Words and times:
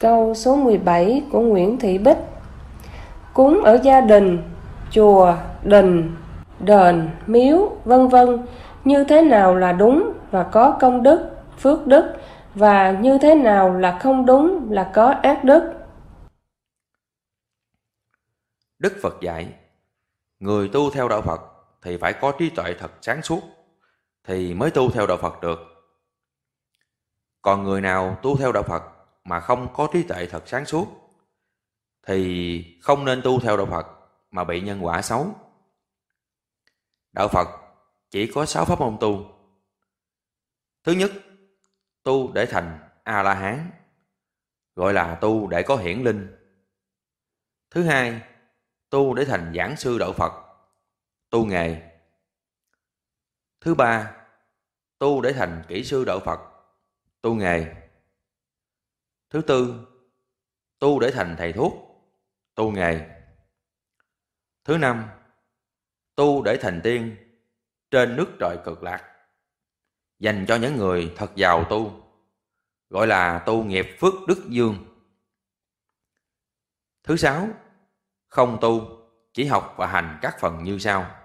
Câu 0.00 0.34
số 0.34 0.56
17 0.56 1.22
của 1.32 1.40
Nguyễn 1.40 1.78
Thị 1.78 1.98
Bích 1.98 2.16
Cúng 3.34 3.60
ở 3.64 3.80
gia 3.82 4.00
đình, 4.00 4.42
chùa, 4.90 5.36
đình, 5.62 6.16
đền, 6.60 7.10
miếu, 7.26 7.76
vân 7.84 8.08
vân 8.08 8.46
như 8.84 9.04
thế 9.04 9.22
nào 9.22 9.54
là 9.54 9.72
đúng 9.72 10.12
và 10.30 10.42
có 10.42 10.76
công 10.80 11.02
đức, 11.02 11.30
phước 11.58 11.86
đức 11.86 12.14
và 12.54 12.90
như 12.90 13.18
thế 13.18 13.34
nào 13.34 13.74
là 13.74 13.98
không 14.02 14.26
đúng 14.26 14.72
là 14.72 14.90
có 14.94 15.14
ác 15.22 15.44
đức. 15.44 15.72
Đức 18.78 18.92
Phật 19.02 19.20
dạy, 19.20 19.48
người 20.40 20.68
tu 20.68 20.90
theo 20.90 21.08
đạo 21.08 21.22
Phật 21.22 21.40
thì 21.82 21.96
phải 21.96 22.12
có 22.12 22.32
trí 22.38 22.50
tuệ 22.50 22.74
thật 22.78 22.90
sáng 23.00 23.22
suốt 23.22 23.40
thì 24.24 24.54
mới 24.54 24.70
tu 24.70 24.90
theo 24.90 25.06
đạo 25.06 25.16
Phật 25.16 25.40
được. 25.40 25.58
Còn 27.42 27.64
người 27.64 27.80
nào 27.80 28.16
tu 28.22 28.36
theo 28.36 28.52
đạo 28.52 28.62
Phật 28.62 28.82
mà 29.28 29.40
không 29.40 29.72
có 29.74 29.88
trí 29.92 30.02
tuệ 30.02 30.26
thật 30.26 30.42
sáng 30.46 30.66
suốt 30.66 30.86
thì 32.06 32.78
không 32.82 33.04
nên 33.04 33.20
tu 33.24 33.40
theo 33.40 33.56
đạo 33.56 33.66
Phật 33.66 33.86
mà 34.30 34.44
bị 34.44 34.60
nhân 34.60 34.84
quả 34.84 35.02
xấu. 35.02 35.34
Đạo 37.12 37.28
Phật 37.28 37.48
chỉ 38.10 38.32
có 38.34 38.46
sáu 38.46 38.64
pháp 38.64 38.80
môn 38.80 38.96
tu. 39.00 39.34
Thứ 40.84 40.92
nhất, 40.92 41.12
tu 42.02 42.32
để 42.32 42.46
thành 42.46 42.78
A-la-hán, 43.04 43.70
gọi 44.74 44.92
là 44.92 45.14
tu 45.14 45.46
để 45.46 45.62
có 45.62 45.76
hiển 45.76 46.02
linh. 46.02 46.36
Thứ 47.70 47.82
hai, 47.82 48.20
tu 48.90 49.14
để 49.14 49.24
thành 49.24 49.52
giảng 49.56 49.76
sư 49.76 49.98
đạo 49.98 50.12
Phật, 50.12 50.32
tu 51.30 51.46
nghề. 51.46 51.90
Thứ 53.60 53.74
ba, 53.74 54.16
tu 54.98 55.20
để 55.20 55.32
thành 55.32 55.62
kỹ 55.68 55.84
sư 55.84 56.04
đạo 56.04 56.20
Phật, 56.20 56.40
tu 57.22 57.34
nghề. 57.34 57.87
Thứ 59.30 59.40
tư, 59.40 59.86
tu 60.78 61.00
để 61.00 61.10
thành 61.10 61.34
thầy 61.38 61.52
thuốc, 61.52 61.72
tu 62.54 62.70
nghề. 62.70 63.00
Thứ 64.64 64.78
năm, 64.78 65.08
tu 66.14 66.42
để 66.42 66.58
thành 66.60 66.80
tiên 66.84 67.16
trên 67.90 68.16
nước 68.16 68.26
trời 68.40 68.58
cực 68.64 68.82
lạc. 68.82 69.14
Dành 70.18 70.44
cho 70.48 70.56
những 70.56 70.76
người 70.76 71.12
thật 71.16 71.30
giàu 71.34 71.64
tu, 71.70 72.02
gọi 72.88 73.06
là 73.06 73.42
tu 73.46 73.64
nghiệp 73.64 73.86
phước 74.00 74.14
đức 74.28 74.44
dương. 74.48 74.84
Thứ 77.02 77.16
sáu, 77.16 77.48
không 78.28 78.58
tu, 78.60 78.98
chỉ 79.32 79.44
học 79.44 79.74
và 79.76 79.86
hành 79.86 80.18
các 80.22 80.36
phần 80.40 80.64
như 80.64 80.78
sau. 80.78 81.16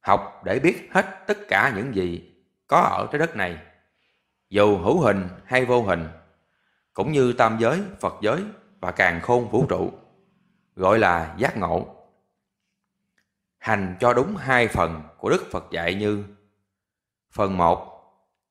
Học 0.00 0.42
để 0.44 0.58
biết 0.58 0.88
hết 0.90 1.24
tất 1.26 1.38
cả 1.48 1.72
những 1.76 1.94
gì 1.94 2.32
có 2.66 2.80
ở 2.80 3.08
trái 3.12 3.18
đất 3.18 3.36
này, 3.36 3.66
dù 4.48 4.78
hữu 4.78 5.00
hình 5.00 5.28
hay 5.44 5.64
vô 5.64 5.82
hình, 5.82 6.08
cũng 6.94 7.12
như 7.12 7.32
tam 7.32 7.58
giới, 7.60 7.82
Phật 8.00 8.14
giới 8.22 8.44
và 8.80 8.92
càng 8.92 9.20
khôn 9.20 9.50
vũ 9.50 9.66
trụ, 9.68 9.92
gọi 10.76 10.98
là 10.98 11.34
giác 11.38 11.56
ngộ. 11.56 11.86
Hành 13.58 13.96
cho 14.00 14.14
đúng 14.14 14.36
hai 14.36 14.68
phần 14.68 15.02
của 15.18 15.30
Đức 15.30 15.44
Phật 15.50 15.64
dạy 15.70 15.94
như 15.94 16.24
Phần 17.32 17.58
một 17.58 17.90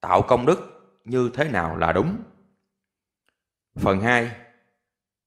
Tạo 0.01 0.21
công 0.21 0.45
đức 0.45 0.59
như 1.05 1.31
thế 1.33 1.49
nào 1.49 1.77
là 1.77 1.91
đúng. 1.91 2.17
Phần 3.75 3.99
hai 3.99 4.31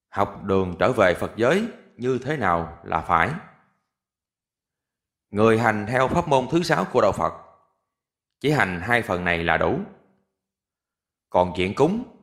Học 0.09 0.44
đường 0.44 0.77
trở 0.78 0.92
về 0.92 1.14
Phật 1.14 1.33
giới 1.37 1.69
như 1.97 2.19
thế 2.19 2.37
nào 2.37 2.78
là 2.84 3.00
phải. 3.00 3.31
Người 5.31 5.59
hành 5.59 5.87
theo 5.89 6.09
pháp 6.09 6.28
môn 6.28 6.47
thứ 6.50 6.62
sáu 6.62 6.84
của 6.92 7.00
Đạo 7.00 7.12
Phật 7.12 7.33
chỉ 8.41 8.50
hành 8.50 8.81
hai 8.81 9.03
phần 9.03 9.25
này 9.25 9.44
là 9.44 9.56
đủ. 9.56 9.78
Còn 11.31 11.53
chuyện 11.56 11.75
cúng 11.75 12.16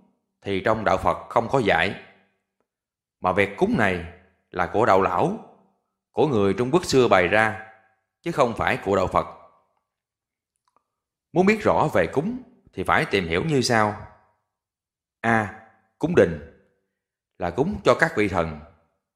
thì 0.44 0.62
trong 0.66 0.84
Đạo 0.86 0.98
Phật 0.98 1.30
không 1.30 1.48
có 1.50 1.60
dạy. 1.60 2.04
Mà 3.20 3.32
việc 3.32 3.50
cúng 3.58 3.78
này 3.78 4.06
là 4.52 4.70
của 4.74 4.86
đạo 4.86 5.02
lão, 5.02 5.38
của 6.12 6.28
người 6.28 6.54
Trung 6.54 6.72
Quốc 6.72 6.86
xưa 6.86 7.08
bày 7.08 7.28
ra, 7.28 7.72
chứ 8.22 8.32
không 8.32 8.54
phải 8.58 8.78
của 8.86 8.96
Đạo 8.96 9.08
Phật. 9.08 9.28
Muốn 11.34 11.46
biết 11.46 11.62
rõ 11.62 11.88
về 11.94 12.08
cúng 12.08 12.44
thì 12.74 12.84
phải 12.84 13.06
tìm 13.12 13.28
hiểu 13.28 13.44
như 13.46 13.62
sau. 13.62 14.08
A. 15.22 15.60
Cúng 16.00 16.16
đình 16.16 16.40
là 17.38 17.50
cúng 17.50 17.82
cho 17.84 17.96
các 18.00 18.14
vị 18.18 18.28
thần, 18.28 18.60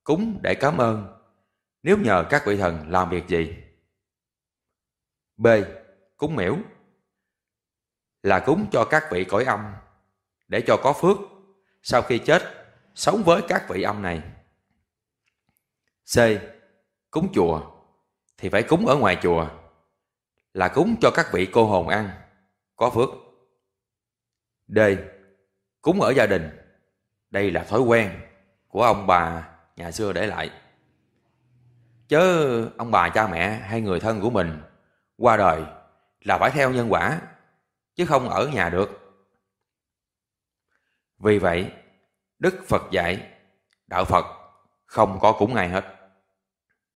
cúng 0.04 0.40
để 0.42 0.56
cảm 0.56 0.78
ơn 0.78 1.18
nếu 1.84 1.98
nhờ 1.98 2.26
các 2.30 2.44
vị 2.46 2.58
thần 2.58 2.92
làm 2.92 3.10
việc 3.10 3.28
gì. 3.28 3.64
B. 5.38 5.48
Cúng 6.18 6.36
miễu 6.36 6.58
là 8.24 8.40
cúng 8.40 8.68
cho 8.72 8.86
các 8.86 9.04
vị 9.12 9.26
cõi 9.26 9.44
âm 9.44 9.74
để 10.48 10.64
cho 10.68 10.78
có 10.84 10.94
phước 10.94 11.18
sau 11.84 12.02
khi 12.02 12.20
chết, 12.20 12.44
sống 12.96 13.24
với 13.24 13.42
các 13.48 13.70
vị 13.70 13.82
âm 13.82 14.02
này. 14.02 14.22
C. 16.16 16.18
Cúng 17.12 17.30
chùa, 17.34 17.62
thì 18.38 18.50
phải 18.50 18.64
cúng 18.64 18.88
ở 18.88 18.96
ngoài 18.96 19.18
chùa, 19.22 19.48
là 20.54 20.68
cúng 20.68 20.96
cho 21.02 21.12
các 21.12 21.28
vị 21.34 21.48
cô 21.54 21.66
hồn 21.66 21.88
ăn, 21.88 22.10
có 22.76 22.90
phước. 22.90 23.10
D. 24.68 24.80
Cúng 25.82 26.02
ở 26.02 26.10
gia 26.10 26.26
đình, 26.26 26.50
đây 27.30 27.52
là 27.52 27.64
thói 27.64 27.82
quen 27.82 28.22
của 28.68 28.84
ông 28.84 29.08
bà 29.08 29.50
nhà 29.76 29.92
xưa 29.92 30.14
để 30.14 30.28
lại. 30.28 30.52
Chớ 32.08 32.66
ông 32.78 32.92
bà, 32.92 33.10
cha 33.10 33.28
mẹ 33.28 33.50
hay 33.50 33.82
người 33.82 34.00
thân 34.00 34.22
của 34.22 34.30
mình 34.30 34.62
qua 35.18 35.38
đời 35.38 35.64
là 36.22 36.38
phải 36.38 36.52
theo 36.52 36.72
nhân 36.72 36.88
quả, 36.90 37.22
chứ 37.96 38.06
không 38.06 38.30
ở 38.30 38.48
nhà 38.48 38.70
được. 38.70 39.07
Vì 41.20 41.40
vậy, 41.40 41.72
Đức 42.40 42.56
Phật 42.68 42.92
dạy, 42.92 43.28
đạo 43.88 44.06
Phật 44.06 44.26
không 44.86 45.20
có 45.22 45.32
cúng 45.32 45.56
ai 45.56 45.70
hết. 45.70 45.97